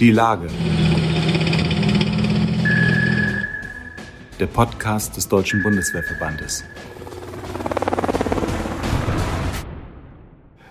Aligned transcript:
Die 0.00 0.10
Lage. 0.10 0.48
Der 4.40 4.46
Podcast 4.46 5.16
des 5.16 5.28
Deutschen 5.28 5.62
Bundeswehrverbandes. 5.62 6.64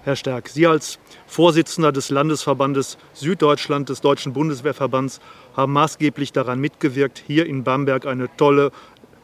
Herr 0.04 0.18
Stärk, 0.18 0.50
Sie 0.50 0.68
als 0.68 1.00
Vorsitzender 1.26 1.94
des 1.94 2.10
Landesverbandes 2.10 2.98
Süddeutschland 3.14 3.88
des 3.88 4.02
Deutschen 4.02 4.34
Bundeswehrverbands 4.34 5.22
haben 5.56 5.72
maßgeblich 5.72 6.34
daran 6.34 6.60
mitgewirkt, 6.60 7.24
hier 7.26 7.46
in 7.46 7.64
Bamberg 7.64 8.06
eine 8.06 8.28
tolle 8.36 8.72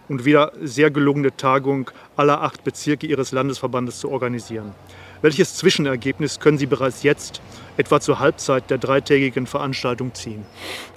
und 0.07 0.23
wieder 0.23 0.53
sehr 0.61 0.91
gelungene 0.91 1.35
Tagung 1.35 1.91
aller 2.15 2.41
acht 2.41 2.63
Bezirke 2.63 3.05
Ihres 3.05 3.33
Landesverbandes 3.33 3.99
zu 3.99 4.09
organisieren. 4.09 4.73
Welches 5.21 5.55
Zwischenergebnis 5.55 6.39
können 6.39 6.57
Sie 6.57 6.67
bereits 6.67 7.03
jetzt 7.03 7.41
etwa 7.79 8.01
zur 8.01 8.19
Halbzeit 8.19 8.69
der 8.69 8.77
dreitägigen 8.77 9.47
Veranstaltung 9.47 10.13
ziehen? 10.13 10.45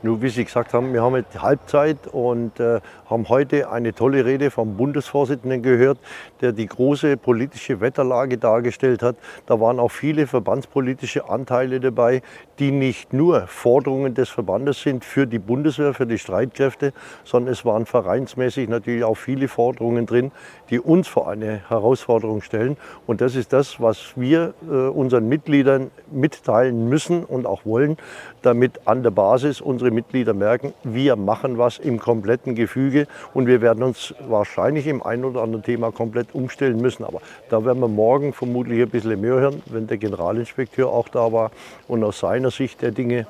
Nun, 0.03 0.21
wie 0.21 0.31
Sie 0.31 0.45
gesagt 0.45 0.75
haben, 0.75 0.93
wir 0.93 1.01
haben 1.01 1.15
jetzt 1.15 1.41
Halbzeit 1.41 2.09
und 2.09 2.59
äh, 2.59 2.81
haben 3.09 3.29
heute 3.29 3.71
eine 3.71 3.95
tolle 3.95 4.25
Rede 4.25 4.51
vom 4.51 4.77
Bundesvorsitzenden 4.77 5.63
gehört, 5.63 5.99
der 6.41 6.51
die 6.51 6.67
große 6.67 7.17
politische 7.17 7.81
Wetterlage 7.81 8.37
dargestellt 8.37 9.01
hat. 9.01 9.15
Da 9.47 9.61
waren 9.61 9.79
auch 9.79 9.93
viele 9.93 10.27
verbandspolitische 10.27 11.29
Anteile 11.29 11.79
dabei, 11.79 12.21
die 12.59 12.73
nicht 12.73 13.13
nur 13.13 13.47
Forderungen 13.47 14.15
des 14.15 14.31
Verbandes 14.31 14.83
sind 14.83 15.05
für 15.05 15.29
die 15.29 15.39
Bundeswehr, 15.39 15.95
für 15.95 16.07
die 16.07 16.19
Streitkräfte, 16.19 16.93
sondern 17.23 17.53
es 17.53 17.65
waren 17.65 17.87
vereinsmäßig 17.87 18.69
natürlich 18.69 19.05
auch 19.05 19.17
viele 19.17 19.47
Forderungen 19.47 20.07
drin, 20.07 20.33
die 20.69 20.81
uns 20.81 21.07
vor 21.07 21.31
eine 21.31 21.61
Herausforderung 21.69 22.43
stellen. 22.43 22.77
Und 23.07 23.21
das 23.21 23.37
ist 23.37 23.53
das, 23.53 23.81
was 23.81 24.15
wir 24.17 24.55
äh, 24.69 24.75
unseren 24.75 25.29
Mitgliedern 25.29 25.93
mitteilen 26.11 26.72
müssen 26.73 27.25
und 27.25 27.47
auch 27.47 27.65
wollen, 27.65 27.97
damit 28.43 28.81
an 28.87 29.03
der 29.03 29.11
Basis 29.11 29.61
unsere 29.61 29.91
Mitglieder 29.91 30.35
merken, 30.35 30.73
wir 30.83 31.17
machen 31.17 31.59
was 31.59 31.79
im 31.79 31.99
kompletten 31.99 32.55
Gefüge 32.55 33.07
und 33.35 33.47
wir 33.47 33.61
werden 33.61 33.83
uns 33.83 34.15
wahrscheinlich 34.29 34.87
im 34.87 35.03
einen 35.03 35.25
oder 35.25 35.43
anderen 35.43 35.65
Thema 35.65 35.93
komplett 35.93 36.35
umstellen 36.35 36.81
müssen. 36.81 37.05
Aber 37.05 37.21
da 37.51 37.65
werden 37.65 37.81
wir 37.81 37.89
morgen 37.89 38.33
vermutlich 38.33 38.83
ein 38.83 38.91
bisschen 38.91 39.21
mehr 39.21 39.35
hören, 39.35 39.63
wenn 39.67 39.87
der 39.87 39.99
Generalinspekteur 39.99 40.89
auch 40.89 41.09
da 41.09 41.33
war 41.33 41.51
und 41.89 42.03
aus 42.05 42.21
seiner 42.21 42.51
Sicht 42.51 42.83
der 42.83 42.91
Dinge 42.91 43.27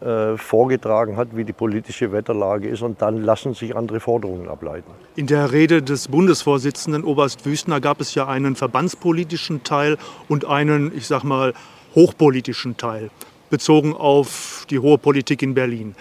äh, 0.00 0.38
vorgetragen 0.38 1.18
hat, 1.18 1.36
wie 1.36 1.44
die 1.44 1.52
politische 1.52 2.10
Wetterlage 2.10 2.68
ist. 2.68 2.80
Und 2.80 3.02
dann 3.02 3.22
lassen 3.22 3.52
sich 3.52 3.76
andere 3.76 4.00
Forderungen 4.00 4.48
ableiten. 4.48 4.90
In 5.14 5.26
der 5.26 5.52
Rede 5.52 5.82
des 5.82 6.08
Bundesvorsitzenden 6.08 7.04
Oberst 7.04 7.44
Wüstner 7.44 7.82
gab 7.82 8.00
es 8.00 8.14
ja 8.14 8.26
einen 8.26 8.56
verbandspolitischen 8.56 9.62
Teil 9.62 9.98
und 10.26 10.46
einen, 10.46 10.96
ich 10.96 11.06
sag 11.06 11.22
mal, 11.22 11.52
hochpolitischen 11.94 12.76
Teil, 12.76 13.10
bezogen 13.50 13.94
auf 13.94 14.66
die 14.70 14.78
hohe 14.78 14.98
Politik 14.98 15.42
in 15.42 15.54
Berlin. 15.54 15.94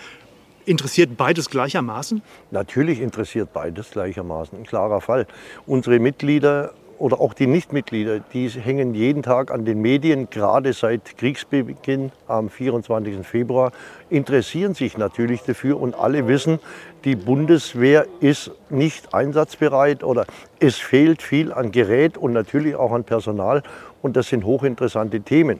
Interessiert 0.65 1.17
beides 1.17 1.49
gleichermaßen? 1.49 2.21
Natürlich 2.51 3.01
interessiert 3.01 3.53
beides 3.53 3.91
gleichermaßen, 3.91 4.59
ein 4.59 4.65
klarer 4.65 5.01
Fall. 5.01 5.25
Unsere 5.65 5.99
Mitglieder 5.99 6.73
oder 6.99 7.21
auch 7.21 7.33
die 7.33 7.47
Nichtmitglieder, 7.47 8.19
die 8.19 8.49
hängen 8.49 8.93
jeden 8.93 9.23
Tag 9.23 9.51
an 9.51 9.65
den 9.65 9.81
Medien, 9.81 10.29
gerade 10.29 10.73
seit 10.73 11.17
Kriegsbeginn 11.17 12.11
am 12.27 12.49
24. 12.49 13.25
Februar, 13.25 13.71
interessieren 14.09 14.75
sich 14.75 14.97
natürlich 14.97 15.41
dafür 15.43 15.79
und 15.79 15.95
alle 15.95 16.27
wissen, 16.27 16.59
die 17.05 17.15
Bundeswehr 17.15 18.05
ist 18.19 18.51
nicht 18.69 19.13
einsatzbereit 19.13 20.03
oder 20.03 20.25
es 20.59 20.75
fehlt 20.75 21.21
viel 21.21 21.53
an 21.53 21.71
Gerät 21.71 22.17
und 22.17 22.33
natürlich 22.33 22.75
auch 22.75 22.91
an 22.91 23.05
Personal 23.05 23.63
und 24.01 24.15
das 24.15 24.29
sind 24.29 24.45
hochinteressante 24.45 25.21
Themen. 25.21 25.59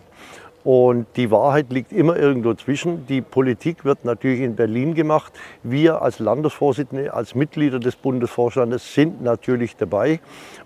Und 0.63 1.07
die 1.15 1.31
Wahrheit 1.31 1.71
liegt 1.71 1.93
immer 1.93 2.17
irgendwo 2.17 2.53
zwischen. 2.53 3.07
Die 3.07 3.21
Politik 3.21 3.85
wird 3.85 4.03
natürlich 4.03 4.41
in 4.41 4.55
Berlin 4.55 4.93
gemacht. 4.93 5.31
Wir 5.63 6.01
als 6.01 6.19
Landesvorsitzende, 6.19 7.13
als 7.13 7.33
Mitglieder 7.33 7.79
des 7.79 7.95
Bundesvorstandes 7.95 8.93
sind 8.93 9.21
natürlich 9.21 9.77
dabei. 9.77 10.19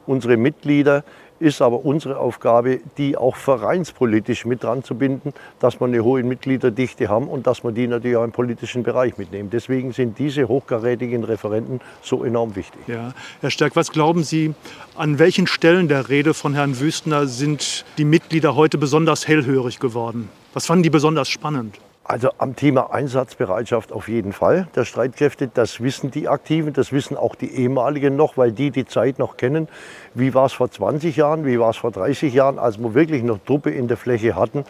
Unsere 0.07 0.35
Mitglieder 0.35 1.03
ist 1.43 1.61
aber 1.61 1.85
unsere 1.85 2.17
Aufgabe, 2.17 2.79
die 2.97 3.17
auch 3.17 3.35
vereinspolitisch 3.35 4.45
mit 4.45 4.63
dran 4.63 4.83
zu 4.83 4.95
binden, 4.95 5.33
dass 5.59 5.79
wir 5.79 5.87
eine 5.87 6.03
hohe 6.03 6.23
Mitgliederdichte 6.23 7.09
haben 7.09 7.27
und 7.27 7.45
dass 7.45 7.63
wir 7.63 7.73
die 7.73 7.85
natürlich 7.85 8.15
auch 8.15 8.23
im 8.23 8.31
politischen 8.31 8.81
Bereich 8.83 9.17
mitnehmen. 9.17 9.49
Deswegen 9.51 9.91
sind 9.91 10.17
diese 10.17 10.47
hochkarätigen 10.47 11.25
Referenten 11.25 11.81
so 12.01 12.23
enorm 12.23 12.55
wichtig. 12.55 12.79
Ja. 12.87 13.13
Herr 13.41 13.51
Stärk, 13.51 13.75
was 13.75 13.91
glauben 13.91 14.23
Sie, 14.23 14.53
an 14.95 15.19
welchen 15.19 15.45
Stellen 15.45 15.89
der 15.89 16.07
Rede 16.07 16.33
von 16.33 16.53
Herrn 16.53 16.79
Wüstner 16.79 17.27
sind 17.27 17.83
die 17.97 18.05
Mitglieder 18.05 18.55
heute 18.55 18.77
besonders 18.77 19.27
hellhörig 19.27 19.79
geworden? 19.79 20.29
Was 20.53 20.65
fanden 20.65 20.83
die 20.83 20.89
besonders 20.89 21.27
spannend? 21.27 21.77
Also 22.05 22.31
am 22.37 22.57
Thema 22.57 22.91
Einsatzbereitschaft 22.91 23.93
auf 23.93 24.09
jeden 24.09 24.33
Fall 24.33 24.67
der 24.75 24.83
Streitkräfte, 24.83 25.47
das 25.47 25.79
wissen 25.81 26.11
die 26.11 26.27
Aktiven, 26.27 26.73
das 26.73 26.91
wissen 26.91 27.15
auch 27.15 27.33
die 27.35 27.55
ehemaligen 27.55 28.17
noch, 28.17 28.35
weil 28.35 28.51
die 28.51 28.71
die 28.71 28.85
Zeit 28.85 29.19
noch 29.19 29.37
kennen. 29.37 29.69
Wie 30.13 30.33
war 30.33 30.47
es 30.47 30.53
vor 30.53 30.69
20 30.69 31.15
Jahren, 31.15 31.45
wie 31.45 31.57
war 31.59 31.69
es 31.69 31.77
vor 31.77 31.91
30 31.91 32.33
Jahren, 32.33 32.59
als 32.59 32.77
wir 32.77 32.93
wirklich 32.93 33.23
noch 33.23 33.39
Truppe 33.45 33.71
in 33.71 33.87
der 33.87 33.95
Fläche 33.95 34.35
hatten. 34.35 34.65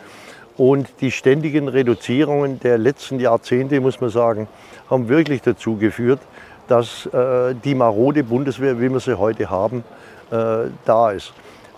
Und 0.57 0.87
die 1.01 1.09
ständigen 1.09 1.67
Reduzierungen 1.67 2.59
der 2.59 2.77
letzten 2.77 3.19
Jahrzehnte, 3.19 3.81
muss 3.81 3.99
man 3.99 4.11
sagen, 4.11 4.47
haben 4.87 5.09
wirklich 5.09 5.41
dazu 5.41 5.77
geführt, 5.77 6.19
dass 6.67 7.07
äh, 7.07 7.55
die 7.55 7.73
marode 7.73 8.23
Bundeswehr, 8.23 8.79
wie 8.79 8.91
wir 8.91 8.99
sie 8.99 9.17
heute 9.17 9.49
haben, 9.49 9.83
äh, 10.29 10.69
da 10.85 11.11
ist 11.11 11.33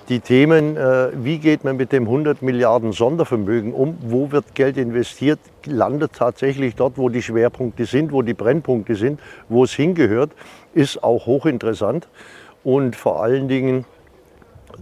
die 0.09 0.19
Themen, 0.19 0.77
äh, 0.77 1.09
wie 1.15 1.39
geht 1.39 1.63
man 1.63 1.77
mit 1.77 1.91
dem 1.91 2.03
100 2.03 2.41
Milliarden 2.41 2.91
Sondervermögen 2.91 3.73
um, 3.73 3.97
wo 4.01 4.31
wird 4.31 4.53
Geld 4.53 4.77
investiert, 4.77 5.39
landet 5.65 6.13
tatsächlich 6.13 6.75
dort, 6.75 6.97
wo 6.97 7.09
die 7.09 7.23
Schwerpunkte 7.23 7.85
sind, 7.85 8.11
wo 8.11 8.21
die 8.21 8.35
Brennpunkte 8.35 8.95
sind, 8.95 9.19
wo 9.49 9.63
es 9.63 9.73
hingehört, 9.73 10.31
ist 10.73 11.03
auch 11.03 11.25
hochinteressant. 11.25 12.07
Und 12.63 12.95
vor 12.95 13.23
allen 13.23 13.47
Dingen 13.47 13.85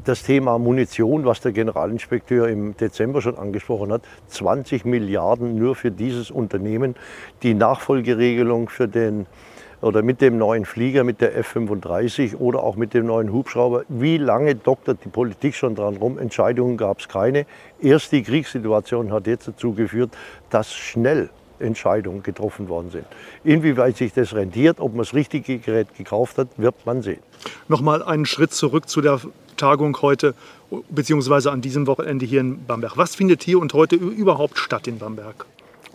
das 0.04 0.24
Thema 0.24 0.58
Munition, 0.58 1.26
was 1.26 1.40
der 1.42 1.52
Generalinspekteur 1.52 2.48
im 2.48 2.76
Dezember 2.76 3.22
schon 3.22 3.38
angesprochen 3.38 3.92
hat, 3.92 4.02
20 4.28 4.86
Milliarden 4.86 5.56
nur 5.56 5.76
für 5.76 5.92
dieses 5.92 6.32
Unternehmen, 6.32 6.96
die 7.44 7.54
Nachfolgeregelung 7.54 8.70
für 8.70 8.88
den 8.88 9.28
oder 9.84 10.02
mit 10.02 10.22
dem 10.22 10.38
neuen 10.38 10.66
Flieger, 10.66 11.04
mit 11.04 11.22
der 11.22 11.38
F-35 11.38 12.38
oder 12.38 12.64
auch 12.64 12.76
mit 12.76 12.94
dem 12.94 13.06
neuen 13.06 13.32
Hubschrauber. 13.32 13.84
Wie 13.90 14.18
lange 14.18 14.56
doktert 14.56 15.00
die 15.04 15.10
Politik 15.10 15.56
schon 15.56 15.76
dran 15.76 15.98
rum? 15.98 16.18
Entscheidungen 16.18 16.78
gab 16.78 17.00
es 17.00 17.10
keine. 17.10 17.46
Erst 17.82 18.12
die 18.14 18.24
Kriegssituation 18.24 19.12
hat 19.12 19.28
jetzt 19.28 19.48
dazu 19.48 19.74
geführt, 19.74 20.12
dass 20.50 20.74
schnell 20.74 21.30
Entscheidungen 21.60 22.24
getroffen 22.24 22.70
worden 22.70 22.92
sind. 22.92 23.06
Inwieweit 23.44 23.98
sich 23.98 24.14
das 24.14 24.34
rentiert, 24.34 24.80
ob 24.80 24.94
man 24.94 25.00
das 25.00 25.14
richtige 25.14 25.60
Gerät 25.60 25.96
gekauft 25.96 26.38
hat, 26.38 26.48
wird 26.58 26.76
man 26.86 27.02
sehen. 27.02 27.20
Nochmal 27.68 28.02
einen 28.04 28.26
Schritt 28.26 28.54
zurück 28.54 28.90
zu 28.90 29.02
der 29.02 29.20
Tagung 29.58 30.02
heute, 30.02 30.34
beziehungsweise 30.90 31.52
an 31.52 31.62
diesem 31.62 31.88
Wochenende 31.88 32.26
hier 32.26 32.42
in 32.42 32.66
Bamberg. 32.66 32.98
Was 32.98 33.16
findet 33.16 33.44
hier 33.44 33.60
und 33.60 33.74
heute 33.74 33.96
überhaupt 33.96 34.58
statt 34.58 34.88
in 34.88 34.98
Bamberg? 34.98 35.46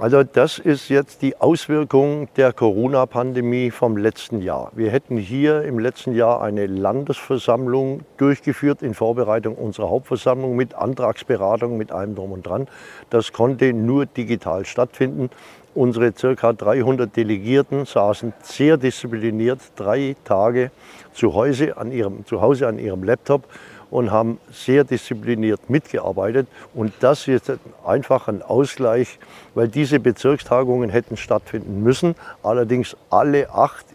Also 0.01 0.23
das 0.23 0.61
ist 0.61 0.91
jetzt 0.91 1.23
die 1.23 1.41
Auswirkung 1.41 2.29
der 2.37 2.53
Corona-Pandemie 2.53 3.73
vom 3.73 3.97
letzten 3.97 4.41
Jahr. 4.41 4.71
Wir 4.77 4.93
hätten 4.93 5.17
hier 5.17 5.63
im 5.63 5.81
letzten 5.81 6.15
Jahr 6.15 6.41
eine 6.41 6.67
Landesversammlung 6.67 8.03
durchgeführt 8.17 8.81
in 8.83 8.95
Vorbereitung 8.95 9.57
unserer 9.57 9.91
Hauptversammlung 9.91 10.55
mit 10.55 10.73
Antragsberatung, 10.75 11.77
mit 11.77 11.91
allem 11.91 12.15
drum 12.15 12.31
und 12.31 12.47
dran. 12.47 12.69
Das 13.11 13.33
konnte 13.33 13.73
nur 13.73 14.07
digital 14.07 14.65
stattfinden. 14.67 15.31
Unsere 15.75 16.13
ca. 16.13 16.53
300 16.53 17.17
Delegierten 17.17 17.85
saßen 17.85 18.35
sehr 18.41 18.77
diszipliniert 18.77 19.59
drei 19.75 20.15
Tage 20.23 20.71
zu 21.13 21.35
Hause 21.35 21.77
an 21.77 21.91
ihrem, 21.91 22.25
zu 22.25 22.41
Hause 22.41 22.69
an 22.69 22.79
ihrem 22.79 23.03
Laptop 23.03 23.49
und 23.91 24.11
haben 24.11 24.39
sehr 24.53 24.85
diszipliniert 24.85 25.71
mitgearbeitet. 25.71 26.47
Und 26.75 26.93
das 27.01 27.29
ist 27.29 27.53
einfach 27.85 28.29
ein 28.29 28.43
Ausgleich, 28.43 29.19
weil 29.55 29.69
diese 29.69 30.01
Bezirkstagungen 30.01 30.91
hätten 30.91 31.17
stattfinden 31.17 31.83
müssen. 31.83 32.15
Allerdings 32.43 32.97
alle 33.11 33.51
acht 33.51 33.87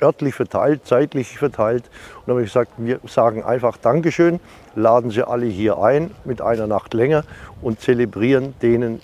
örtlich 0.00 0.34
verteilt, 0.34 0.84
zeitlich 0.84 1.38
verteilt. 1.38 1.84
Und 2.16 2.28
dann 2.28 2.34
habe 2.34 2.42
ich 2.42 2.52
gesagt, 2.52 2.72
wir 2.76 3.00
sagen 3.06 3.44
einfach 3.44 3.76
Dankeschön, 3.76 4.40
laden 4.74 5.10
Sie 5.10 5.26
alle 5.26 5.46
hier 5.46 5.78
ein 5.78 6.10
mit 6.24 6.42
einer 6.42 6.66
Nacht 6.66 6.94
länger 6.94 7.24
und 7.62 7.80
zelebrieren 7.80 8.54
denen 8.60 9.00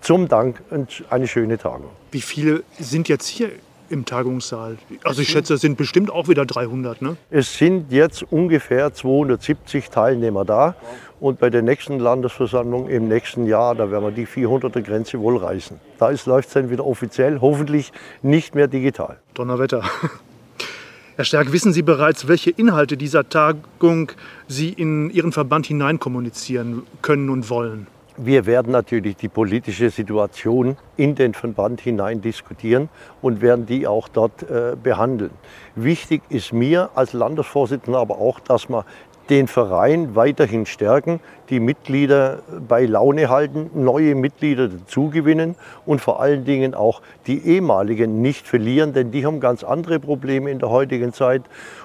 zum 0.00 0.28
Dank 0.28 0.62
eine 1.10 1.26
schöne 1.26 1.58
Tagung. 1.58 1.90
Wie 2.12 2.20
viele 2.20 2.62
sind 2.78 3.08
jetzt 3.08 3.26
hier 3.26 3.50
im 3.90 4.04
Tagungssaal? 4.04 4.78
Also 5.04 5.22
ich 5.22 5.28
schätze, 5.28 5.54
es 5.54 5.60
sind 5.60 5.76
bestimmt 5.76 6.10
auch 6.10 6.28
wieder 6.28 6.46
300, 6.46 7.02
ne? 7.02 7.16
Es 7.30 7.58
sind 7.58 7.92
jetzt 7.92 8.22
ungefähr 8.30 8.92
270 8.92 9.90
Teilnehmer 9.90 10.44
da. 10.44 10.74
Und 11.20 11.38
bei 11.38 11.50
der 11.50 11.60
nächsten 11.60 11.98
Landesversammlung 11.98 12.88
im 12.88 13.08
nächsten 13.08 13.46
Jahr, 13.46 13.74
da 13.74 13.90
werden 13.90 14.04
wir 14.04 14.10
die 14.10 14.26
400er 14.26 14.80
Grenze 14.80 15.20
wohl 15.20 15.36
reißen. 15.36 15.78
Da 15.98 16.10
läuft 16.24 16.48
es 16.48 16.54
dann 16.54 16.70
wieder 16.70 16.86
offiziell, 16.86 17.40
hoffentlich 17.40 17.92
nicht 18.22 18.54
mehr 18.54 18.68
digital. 18.68 19.18
Donnerwetter. 19.34 19.82
Herr 21.16 21.24
Stärk, 21.26 21.52
wissen 21.52 21.74
Sie 21.74 21.82
bereits, 21.82 22.28
welche 22.28 22.50
Inhalte 22.50 22.96
dieser 22.96 23.28
Tagung 23.28 24.12
Sie 24.48 24.70
in 24.70 25.10
Ihren 25.10 25.32
Verband 25.32 25.66
hineinkommunizieren 25.66 26.84
können 27.02 27.28
und 27.28 27.50
wollen? 27.50 27.86
Wir 28.22 28.44
werden 28.44 28.70
natürlich 28.72 29.16
die 29.16 29.28
politische 29.28 29.88
Situation 29.88 30.76
in 30.98 31.14
den 31.14 31.32
Verband 31.32 31.80
hinein 31.80 32.20
diskutieren 32.20 32.90
und 33.22 33.40
werden 33.40 33.64
die 33.64 33.86
auch 33.86 34.08
dort 34.08 34.42
äh, 34.42 34.76
behandeln. 34.76 35.30
Wichtig 35.74 36.20
ist 36.28 36.52
mir 36.52 36.90
als 36.94 37.14
Landesvorsitzender 37.14 37.98
aber 37.98 38.18
auch, 38.18 38.38
dass 38.38 38.68
man 38.68 38.84
den 39.30 39.48
Verein 39.48 40.16
weiterhin 40.16 40.66
stärken, 40.66 41.20
die 41.48 41.60
Mitglieder 41.60 42.40
bei 42.68 42.84
Laune 42.84 43.30
halten, 43.30 43.70
neue 43.72 44.14
Mitglieder 44.14 44.68
dazugewinnen 44.68 45.54
und 45.86 46.02
vor 46.02 46.20
allen 46.20 46.44
Dingen 46.44 46.74
auch 46.74 47.00
die 47.26 47.46
ehemaligen 47.46 48.20
nicht 48.20 48.46
verlieren, 48.46 48.92
denn 48.92 49.12
die 49.12 49.24
haben 49.24 49.40
ganz 49.40 49.64
andere 49.64 49.98
Probleme 49.98 50.50
in 50.50 50.58
der 50.58 50.68
heutigen 50.68 51.14
Zeit 51.14 51.42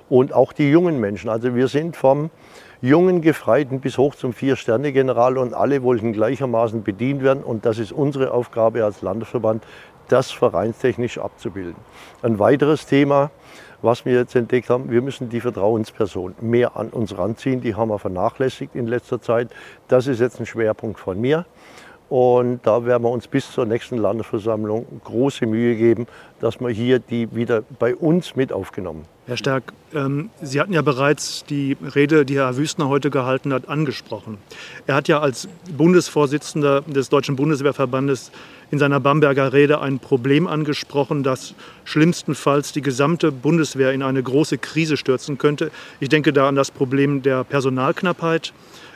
und 0.10 0.34
auch 0.34 0.52
die 0.52 0.70
jungen 0.70 1.00
Menschen. 1.00 1.30
Also 1.30 1.56
wir 1.56 1.70
sind 1.70 1.96
vom 1.96 2.30
jungen 2.86 3.22
Gefreiten 3.22 3.80
bis 3.80 3.98
hoch 3.98 4.14
zum 4.14 4.32
Vier-Sterne-General 4.32 5.38
und 5.38 5.54
alle 5.54 5.82
wollten 5.82 6.14
gleichermaßen 6.14 6.84
bedient 6.84 7.24
werden. 7.24 7.44
Und 7.44 7.66
das 7.66 7.80
ist 7.80 7.92
unsere 7.92 8.32
Aufgabe 8.32 8.84
als 8.84 9.02
Landesverband, 9.02 9.64
das 10.08 10.32
vereinstechnisch 10.32 11.18
abzubilden. 11.18 11.76
Ein 12.22 12.38
weiteres 12.38 12.86
Thema, 12.86 13.32
was 13.82 14.06
wir 14.06 14.14
jetzt 14.14 14.36
entdeckt 14.36 14.70
haben, 14.70 14.92
wir 14.92 15.02
müssen 15.02 15.30
die 15.30 15.42
Vertrauensperson 15.42 16.36
mehr 16.42 16.78
an 16.78 16.90
uns 16.90 17.18
ranziehen. 17.18 17.60
Die 17.62 17.74
haben 17.74 17.90
wir 17.90 17.98
vernachlässigt 17.98 18.76
in 18.76 18.86
letzter 18.86 19.20
Zeit. 19.20 19.50
Das 19.88 20.06
ist 20.06 20.20
jetzt 20.20 20.40
ein 20.40 20.46
Schwerpunkt 20.46 21.00
von 21.00 21.20
mir. 21.20 21.46
Und 22.08 22.60
da 22.68 22.86
werden 22.86 23.02
wir 23.02 23.10
uns 23.10 23.28
bis 23.28 23.52
zur 23.52 23.66
nächsten 23.66 23.98
Landesversammlung 23.98 24.86
große 25.04 25.48
Mühe 25.48 25.76
geben, 25.76 26.06
dass 26.40 26.60
wir 26.60 26.70
hier 26.70 27.00
die 27.00 27.36
wieder 27.36 27.64
bei 27.80 27.96
uns 27.96 28.36
mit 28.36 28.54
aufgenommen. 28.54 29.15
Herr 29.28 29.38
Stärk, 29.38 29.74
ähm, 29.94 30.30
Sie 30.44 30.62
hatten 30.62 30.74
ja 30.74 30.84
bereits 30.84 31.46
die 31.46 31.76
Rede, 31.96 32.26
die 32.26 32.36
Herr 32.36 32.58
Wüstner 32.58 32.90
heute 32.90 33.10
gehalten 33.10 33.54
hat, 33.54 33.68
angesprochen. 33.68 34.38
Er 34.86 34.94
hat 34.94 35.08
ja 35.08 35.20
als 35.20 35.48
Bundesvorsitzender 35.76 36.82
des 36.82 37.10
Deutschen 37.10 37.36
Bundeswehrverbandes 37.36 38.32
in 38.76 38.80
seiner 38.80 39.00
Bamberger 39.00 39.54
Rede 39.54 39.80
ein 39.80 40.00
Problem 40.00 40.48
angesprochen, 40.48 41.24
das 41.24 41.56
schlimmstenfalls 41.86 42.74
die 42.74 42.82
gesamte 42.82 43.32
Bundeswehr 43.32 43.94
in 43.94 44.04
eine 44.04 44.22
große 44.22 44.58
Krise 44.58 44.98
stürzen 44.98 45.38
könnte. 45.38 45.72
Ich 46.02 46.10
denke 46.10 46.34
da 46.34 46.50
an 46.50 46.56
das 46.56 46.72
Problem 46.72 47.22
der 47.22 47.46
Personalknappheit 47.46 48.52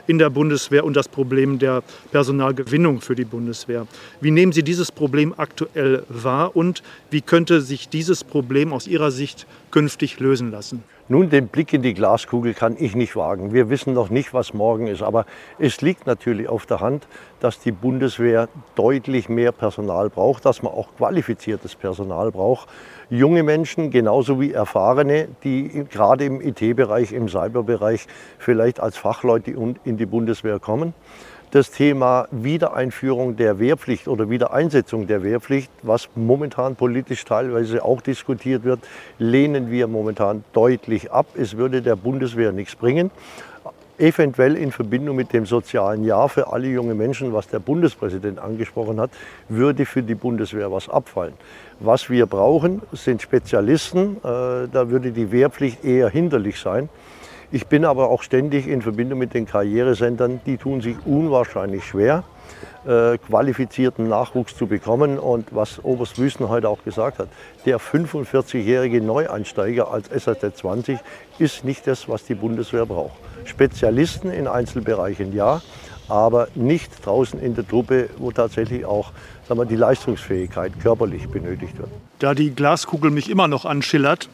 in 0.05 0.17
der 0.17 0.29
Bundeswehr 0.29 0.83
und 0.83 0.97
das 0.97 1.07
Problem 1.07 1.59
der 1.59 1.81
Personalgewinnung 2.11 2.99
für 2.99 3.15
die 3.15 3.23
Bundeswehr. 3.23 3.87
Wie 4.19 4.31
nehmen 4.31 4.51
Sie 4.51 4.63
dieses 4.63 4.91
Problem 4.91 5.33
aktuell 5.37 6.03
wahr 6.09 6.57
und 6.57 6.83
wie 7.09 7.21
könnte 7.21 7.61
sich 7.61 7.87
dieses 7.87 8.25
Problem 8.25 8.73
aus 8.73 8.85
Ihrer 8.85 9.11
Sicht 9.11 9.47
künftig 9.71 10.19
lösen 10.19 10.51
lassen? 10.51 10.83
Nun, 11.11 11.31
den 11.31 11.47
Blick 11.47 11.73
in 11.73 11.81
die 11.81 11.95
Glaskugel 11.95 12.53
kann 12.53 12.75
ich 12.77 12.95
nicht 12.95 13.15
wagen. 13.15 13.51
Wir 13.51 13.71
wissen 13.71 13.93
noch 13.93 14.11
nicht, 14.11 14.31
was 14.31 14.53
morgen 14.53 14.85
ist. 14.85 15.01
Aber 15.01 15.25
es 15.57 15.81
liegt 15.81 16.05
natürlich 16.05 16.47
auf 16.47 16.67
der 16.67 16.81
Hand, 16.81 17.07
dass 17.39 17.59
die 17.59 17.71
Bundeswehr 17.71 18.47
deutlich 18.75 19.27
mehr 19.27 19.51
Personal 19.51 20.11
braucht, 20.11 20.45
dass 20.45 20.61
man 20.61 20.71
auch 20.71 20.89
qualifiziertes 20.97 21.73
Personal 21.73 22.29
braucht. 22.29 22.69
Junge 23.09 23.41
Menschen, 23.41 23.89
genauso 23.89 24.39
wie 24.39 24.53
Erfahrene, 24.53 25.29
die 25.43 25.83
gerade 25.89 26.25
im 26.25 26.41
IT-Bereich, 26.41 27.11
im 27.11 27.27
Cyberbereich 27.27 28.05
vielleicht 28.37 28.79
als 28.79 28.95
Fachleute 28.95 29.49
in 29.83 29.97
die 29.97 30.05
Bundeswehr 30.05 30.59
kommen 30.59 30.93
das 31.51 31.71
Thema 31.71 32.27
Wiedereinführung 32.31 33.35
der 33.35 33.59
Wehrpflicht 33.59 34.07
oder 34.07 34.29
Wiedereinsetzung 34.29 35.07
der 35.07 35.23
Wehrpflicht, 35.23 35.71
was 35.81 36.09
momentan 36.15 36.75
politisch 36.75 37.25
teilweise 37.25 37.83
auch 37.83 38.01
diskutiert 38.01 38.63
wird, 38.63 38.79
lehnen 39.17 39.71
wir 39.71 39.87
momentan 39.87 40.43
deutlich 40.53 41.11
ab. 41.11 41.27
Es 41.35 41.57
würde 41.57 41.81
der 41.81 41.95
Bundeswehr 41.95 42.51
nichts 42.51 42.75
bringen. 42.75 43.09
Eventuell 43.97 44.55
in 44.55 44.71
Verbindung 44.71 45.17
mit 45.17 45.33
dem 45.33 45.45
sozialen 45.45 46.05
Jahr 46.05 46.29
für 46.29 46.53
alle 46.53 46.67
junge 46.67 46.95
Menschen, 46.95 47.33
was 47.33 47.49
der 47.49 47.59
Bundespräsident 47.59 48.39
angesprochen 48.39 48.99
hat, 48.99 49.11
würde 49.49 49.85
für 49.85 50.01
die 50.01 50.15
Bundeswehr 50.15 50.71
was 50.71 50.87
abfallen. 50.87 51.33
Was 51.81 52.09
wir 52.09 52.25
brauchen, 52.25 52.81
sind 52.93 53.21
Spezialisten. 53.21 54.17
Äh, 54.17 54.69
da 54.71 54.89
würde 54.89 55.11
die 55.11 55.31
Wehrpflicht 55.31 55.83
eher 55.83 56.09
hinderlich 56.09 56.59
sein. 56.59 56.87
Ich 57.51 57.65
bin 57.65 57.83
aber 57.83 58.09
auch 58.09 58.21
ständig 58.21 58.67
in 58.67 58.83
Verbindung 58.83 59.17
mit 59.17 59.33
den 59.33 59.47
Karrieresendern. 59.47 60.39
Die 60.45 60.57
tun 60.57 60.81
sich 60.81 60.95
unwahrscheinlich 61.05 61.83
schwer, 61.83 62.23
äh, 62.85 63.17
qualifizierten 63.17 64.07
Nachwuchs 64.07 64.55
zu 64.55 64.67
bekommen. 64.67 65.17
Und 65.17 65.47
was 65.49 65.83
Oberst 65.83 66.19
Wüsten 66.19 66.47
heute 66.47 66.69
auch 66.69 66.83
gesagt 66.83 67.17
hat, 67.17 67.27
der 67.65 67.79
45-jährige 67.79 69.01
Neueinsteiger 69.01 69.91
als 69.91 70.09
SAZ 70.09 70.57
20 70.57 70.99
ist 71.39 71.65
nicht 71.65 71.87
das, 71.87 72.07
was 72.07 72.23
die 72.23 72.35
Bundeswehr 72.35 72.85
braucht. 72.85 73.17
Spezialisten 73.45 74.29
in 74.29 74.47
Einzelbereichen 74.47 75.33
ja, 75.33 75.63
aber 76.07 76.49
nicht 76.53 77.03
draußen 77.03 77.39
in 77.41 77.55
der 77.55 77.67
Truppe, 77.67 78.09
wo 78.17 78.31
tatsächlich 78.31 78.85
auch 78.85 79.11
sagen 79.47 79.59
wir, 79.59 79.65
die 79.65 79.75
Leistungsfähigkeit 79.75 80.79
körperlich 80.79 81.27
benötigt 81.29 81.79
wird. 81.79 81.89
Da 82.19 82.35
die 82.35 82.53
Glaskugel 82.53 83.09
mich 83.09 83.29
immer 83.29 83.47
noch 83.47 83.65
anschillert, 83.65 84.29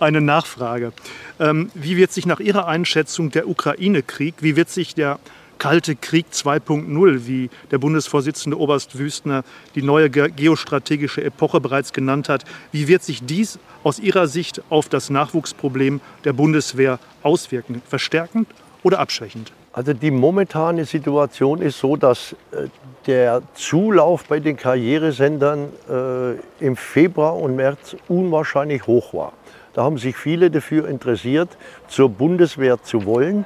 eine 0.00 0.20
Nachfrage. 0.20 0.92
Ähm, 1.38 1.70
wie 1.74 1.96
wird 1.96 2.12
sich 2.12 2.26
nach 2.26 2.40
Ihrer 2.40 2.66
Einschätzung 2.66 3.30
der 3.30 3.48
Ukraine-Krieg, 3.48 4.36
wie 4.40 4.56
wird 4.56 4.70
sich 4.70 4.94
der 4.94 5.18
Kalte 5.58 5.96
Krieg 5.96 6.26
2.0, 6.32 7.26
wie 7.26 7.48
der 7.70 7.78
Bundesvorsitzende 7.78 8.58
Oberst 8.58 8.98
Wüstner 8.98 9.42
die 9.74 9.82
neue 9.82 10.10
geostrategische 10.10 11.24
Epoche 11.24 11.60
bereits 11.60 11.94
genannt 11.94 12.28
hat, 12.28 12.44
wie 12.72 12.88
wird 12.88 13.02
sich 13.02 13.24
dies 13.24 13.58
aus 13.82 13.98
Ihrer 13.98 14.26
Sicht 14.26 14.60
auf 14.68 14.88
das 14.88 15.08
Nachwuchsproblem 15.08 16.00
der 16.24 16.34
Bundeswehr 16.34 16.98
auswirken? 17.22 17.80
Verstärkend 17.88 18.48
oder 18.82 18.98
abschwächend? 18.98 19.52
Also 19.72 19.92
die 19.92 20.10
momentane 20.10 20.84
Situation 20.84 21.60
ist 21.60 21.78
so, 21.78 21.96
dass 21.96 22.32
äh, 22.50 22.68
der 23.06 23.42
Zulauf 23.54 24.24
bei 24.24 24.40
den 24.40 24.56
Karrieresendern 24.56 25.68
äh, 25.88 26.64
im 26.64 26.76
Februar 26.76 27.36
und 27.36 27.56
März 27.56 27.96
unwahrscheinlich 28.08 28.86
hoch 28.86 29.12
war. 29.12 29.32
Da 29.76 29.84
haben 29.84 29.98
sich 29.98 30.16
viele 30.16 30.50
dafür 30.50 30.88
interessiert, 30.88 31.50
zur 31.86 32.08
Bundeswehr 32.08 32.82
zu 32.82 33.04
wollen. 33.04 33.44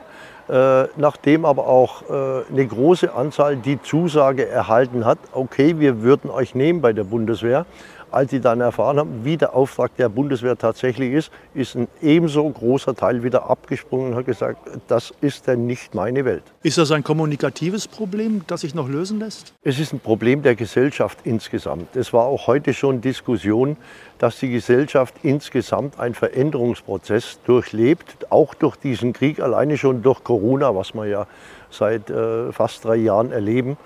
Äh, 0.49 0.85
nachdem 0.97 1.45
aber 1.45 1.67
auch 1.67 2.03
äh, 2.03 2.53
eine 2.53 2.67
große 2.67 3.13
Anzahl 3.13 3.57
die 3.57 3.83
Zusage 3.83 4.49
erhalten 4.49 5.05
hat, 5.05 5.19
okay, 5.33 5.81
wir 5.81 6.03
würden 6.03 6.31
euch 6.31 6.55
nehmen 6.55 6.81
bei 6.81 6.93
der 6.93 7.03
Bundeswehr, 7.03 7.67
als 8.13 8.31
sie 8.31 8.41
dann 8.41 8.61
erfahren 8.61 8.99
haben, 8.99 9.25
wie 9.25 9.37
der 9.37 9.55
Auftrag 9.55 9.97
der 9.97 10.09
Bundeswehr 10.09 10.57
tatsächlich 10.57 11.13
ist, 11.13 11.33
ist 11.55 11.75
ein 11.75 11.89
ebenso 12.03 12.49
großer 12.49 12.95
Teil 12.95 13.23
wieder 13.23 13.49
abgesprungen 13.49 14.13
und 14.13 14.17
hat 14.17 14.27
gesagt, 14.27 14.59
das 14.89 15.13
ist 15.21 15.47
denn 15.47 15.67
nicht 15.67 15.95
meine 15.95 16.25
Welt. 16.25 16.43
Ist 16.63 16.79
das 16.79 16.91
ein 16.91 17.05
kommunikatives 17.05 17.89
Problem, 17.89 18.43
das 18.47 18.63
sich 18.63 18.75
noch 18.75 18.89
lösen 18.89 19.19
lässt? 19.19 19.55
Es 19.63 19.79
ist 19.79 19.93
ein 19.93 20.01
Problem 20.01 20.43
der 20.43 20.55
Gesellschaft 20.55 21.19
insgesamt. 21.25 21.97
Es 21.97 22.13
war 22.13 22.25
auch 22.25 22.47
heute 22.47 22.75
schon 22.75 23.01
Diskussion, 23.01 23.77
dass 24.19 24.39
die 24.39 24.51
Gesellschaft 24.51 25.15
insgesamt 25.23 25.99
einen 25.99 26.15
Veränderungsprozess 26.15 27.39
durchlebt, 27.47 28.31
auch 28.31 28.55
durch 28.55 28.77
diesen 28.77 29.13
Krieg, 29.13 29.41
alleine 29.41 29.79
schon 29.79 30.03
durch 30.03 30.23
Corona, 30.23 30.75
was 30.75 30.95
wir 30.95 31.07
ja 31.07 31.27
seit 31.71 32.11
äh, 32.11 32.53
fast 32.53 32.85
drei 32.85 32.97
Jahren 32.97 33.33
erleben. 33.33 33.77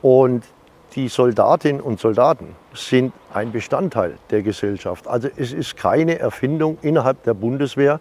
Und 0.00 0.44
die 0.94 1.08
Soldatinnen 1.08 1.80
und 1.80 1.98
Soldaten 1.98 2.54
sind 2.72 3.12
ein 3.32 3.50
Bestandteil 3.52 4.14
der 4.30 4.42
Gesellschaft. 4.42 5.08
Also 5.08 5.28
es 5.36 5.52
ist 5.52 5.76
keine 5.76 6.18
Erfindung 6.18 6.78
innerhalb 6.82 7.22
der 7.24 7.34
Bundeswehr, 7.34 8.00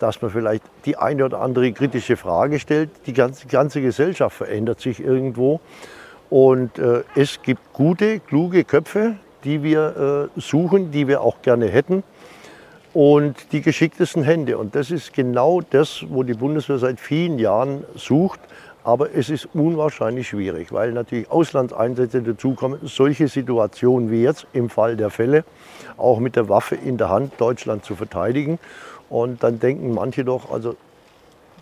dass 0.00 0.20
man 0.20 0.32
vielleicht 0.32 0.64
die 0.84 0.96
eine 0.96 1.24
oder 1.24 1.40
andere 1.40 1.72
kritische 1.72 2.16
Frage 2.16 2.58
stellt. 2.58 2.90
Die 3.06 3.12
ganze, 3.12 3.46
ganze 3.46 3.80
Gesellschaft 3.80 4.36
verändert 4.36 4.80
sich 4.80 4.98
irgendwo. 4.98 5.60
Und 6.30 6.78
äh, 6.78 7.04
es 7.14 7.42
gibt 7.42 7.72
gute, 7.72 8.18
kluge 8.18 8.64
Köpfe, 8.64 9.16
die 9.44 9.62
wir 9.62 10.30
äh, 10.34 10.40
suchen, 10.40 10.90
die 10.90 11.06
wir 11.06 11.20
auch 11.20 11.42
gerne 11.42 11.68
hätten. 11.68 12.02
Und 12.92 13.52
die 13.52 13.62
geschicktesten 13.62 14.22
Hände. 14.22 14.58
Und 14.58 14.74
das 14.74 14.90
ist 14.90 15.14
genau 15.14 15.60
das, 15.60 16.04
wo 16.08 16.24
die 16.24 16.34
Bundeswehr 16.34 16.78
seit 16.78 16.98
vielen 16.98 17.38
Jahren 17.38 17.84
sucht. 17.94 18.40
Aber 18.84 19.14
es 19.14 19.30
ist 19.30 19.48
unwahrscheinlich 19.54 20.28
schwierig, 20.28 20.72
weil 20.72 20.92
natürlich 20.92 21.30
Auslandseinsätze 21.30 22.22
dazukommen. 22.22 22.80
Solche 22.82 23.28
Situationen 23.28 24.10
wie 24.10 24.22
jetzt 24.22 24.46
im 24.52 24.70
Fall 24.70 24.96
der 24.96 25.10
Fälle, 25.10 25.44
auch 25.96 26.18
mit 26.18 26.34
der 26.34 26.48
Waffe 26.48 26.74
in 26.74 26.96
der 26.96 27.08
Hand 27.08 27.34
Deutschland 27.38 27.84
zu 27.84 27.94
verteidigen. 27.94 28.58
Und 29.08 29.42
dann 29.42 29.60
denken 29.60 29.94
manche 29.94 30.24
doch, 30.24 30.50
also 30.50 30.74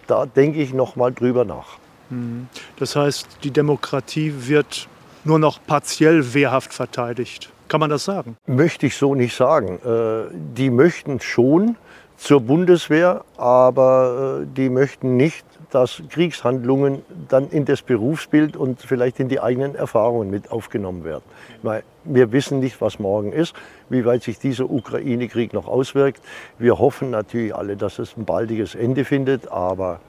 da 0.07 0.25
denke 0.25 0.61
ich 0.61 0.73
noch 0.73 0.97
mal 0.97 1.13
drüber 1.13 1.45
nach. 1.45 1.79
Mhm. 2.09 2.49
Das 2.79 2.97
heißt, 2.97 3.27
die 3.45 3.51
Demokratie 3.51 4.33
wird 4.39 4.89
nur 5.25 5.39
noch 5.39 5.61
partiell 5.67 6.35
wehrhaft 6.35 6.73
verteidigt. 6.73 7.51
Kann 7.69 7.81
man 7.81 7.91
das 7.91 8.05
sagen? 8.05 8.37
Möchte 8.47 8.87
ich 8.87 8.97
so 8.97 9.15
nicht 9.15 9.37
sagen. 9.37 9.79
Äh, 9.85 10.33
die 10.33 10.71
möchten 10.71 11.21
schon 11.21 11.77
zur 12.17 12.41
Bundeswehr, 12.41 13.25
aber 13.37 14.41
äh, 14.43 14.47
die 14.57 14.71
möchten 14.71 15.17
nicht 15.17 15.45
dass 15.71 16.03
Kriegshandlungen 16.11 17.03
dann 17.29 17.49
in 17.51 17.65
das 17.65 17.83
Berufsbild 17.83 18.57
und 18.57 18.81
vielleicht 18.81 19.21
in 19.21 19.29
die 19.29 19.41
eigenen 19.41 19.75
Erfahrungen 19.75 20.31
mit 20.31 20.51
aufgenommen 20.51 21.05
werden. 21.05 21.25
Weil 21.63 21.83
wir 22.05 22.33
wissen 22.33 22.61
nicht, 22.61 22.81
was 22.81 22.99
morgen 22.99 23.33
ist, 23.33 23.55
wie 23.89 24.05
weit 24.05 24.23
sich 24.23 24.39
dieser 24.39 24.71
Ukraine-Krieg 24.71 25.53
noch 25.53 25.69
auswirkt. 25.69 26.21
Wir 26.59 26.79
hoffen 26.79 27.11
natürlich 27.11 27.55
alle, 27.55 27.77
dass 27.77 27.99
es 27.99 28.17
ein 28.17 28.25
baldiges 28.25 28.75
Ende 28.75 29.05
findet, 29.05 29.51
aber 29.51 30.01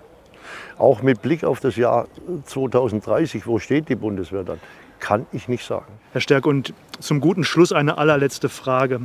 Auch 0.77 1.01
mit 1.01 1.21
Blick 1.21 1.43
auf 1.43 1.59
das 1.59 1.75
Jahr 1.75 2.07
2030, 2.45 3.45
wo 3.47 3.59
steht 3.59 3.89
die 3.89 3.95
Bundeswehr 3.95 4.43
dann, 4.43 4.59
kann 4.99 5.25
ich 5.31 5.47
nicht 5.47 5.65
sagen. 5.65 5.85
Herr 6.11 6.21
Stärk, 6.21 6.45
und 6.45 6.73
zum 6.99 7.21
guten 7.21 7.43
Schluss 7.43 7.71
eine 7.71 7.97
allerletzte 7.97 8.49
Frage. 8.49 9.01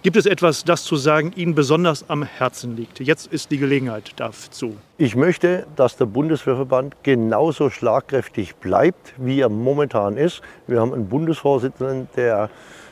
Gibt 0.00 0.16
es 0.16 0.26
etwas, 0.26 0.62
das 0.62 0.84
zu 0.84 0.94
sagen 0.94 1.32
Ihnen 1.34 1.56
besonders 1.56 2.08
am 2.08 2.22
Herzen 2.22 2.76
liegt? 2.76 3.00
Jetzt 3.00 3.32
ist 3.32 3.50
die 3.50 3.58
Gelegenheit 3.58 4.12
dazu. 4.14 4.76
Ich 4.96 5.16
möchte, 5.16 5.66
dass 5.74 5.96
der 5.96 6.06
Bundeswehrverband 6.06 6.94
genauso 7.02 7.68
schlagkräftig 7.68 8.54
bleibt, 8.54 9.14
wie 9.16 9.40
er 9.40 9.48
momentan 9.48 10.16
ist. 10.16 10.40
Wir 10.68 10.80
haben 10.80 10.94
einen 10.94 11.08
Bundesvorsitzenden, 11.08 12.06
der 12.14 12.48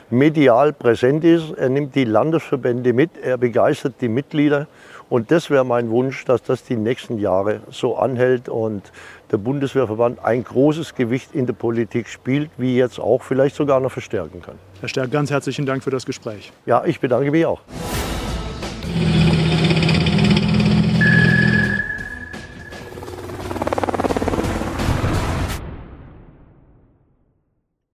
medial 0.09 0.73
präsent 0.73 1.23
ist. 1.23 1.51
Er 1.51 1.69
nimmt 1.69 1.95
die 1.95 2.03
Landesverbände 2.03 2.91
mit, 2.91 3.11
er 3.21 3.37
begeistert 3.37 3.93
die 4.01 4.09
Mitglieder. 4.09 4.67
Und 5.09 5.31
das 5.31 5.49
wäre 5.49 5.65
mein 5.65 5.89
Wunsch, 5.89 6.25
dass 6.25 6.43
das 6.43 6.63
die 6.63 6.75
nächsten 6.75 7.17
Jahre 7.17 7.61
so 7.69 7.95
anhält 7.95 8.49
und 8.49 8.91
der 9.31 9.37
Bundeswehrverband 9.37 10.23
ein 10.23 10.43
großes 10.43 10.95
Gewicht 10.95 11.33
in 11.33 11.45
der 11.45 11.53
Politik 11.53 12.09
spielt, 12.09 12.49
wie 12.57 12.75
jetzt 12.75 12.99
auch 12.99 13.21
vielleicht 13.21 13.55
sogar 13.55 13.79
noch 13.79 13.91
verstärken 13.91 14.41
kann. 14.41 14.55
Herr 14.81 14.89
Stärk, 14.89 15.11
ganz 15.11 15.31
herzlichen 15.31 15.65
Dank 15.65 15.83
für 15.83 15.91
das 15.91 16.05
Gespräch. 16.05 16.51
Ja, 16.65 16.83
ich 16.85 16.99
bedanke 16.99 17.31
mich 17.31 17.45
auch. 17.45 17.61